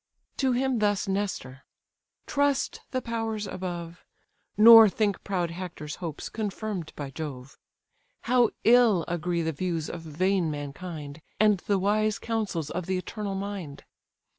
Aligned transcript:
To 0.37 0.53
him 0.53 0.79
thus 0.79 1.07
Nestor: 1.07 1.61
"Trust 2.25 2.81
the 2.89 3.03
powers 3.03 3.45
above, 3.45 4.03
Nor 4.57 4.89
think 4.89 5.23
proud 5.23 5.51
Hector's 5.51 5.97
hopes 5.97 6.27
confirm'd 6.27 6.91
by 6.95 7.11
Jove: 7.11 7.59
How 8.21 8.49
ill 8.63 9.05
agree 9.07 9.43
the 9.43 9.51
views 9.51 9.91
of 9.91 10.01
vain 10.01 10.49
mankind, 10.49 11.21
And 11.39 11.59
the 11.59 11.77
wise 11.77 12.17
counsels 12.17 12.71
of 12.71 12.87
the 12.87 12.97
eternal 12.97 13.35
mind! 13.35 13.83